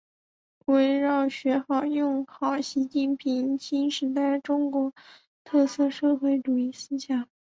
[0.65, 4.95] 围绕学好、用好习近平新时代中国
[5.43, 7.29] 特色社会主义思想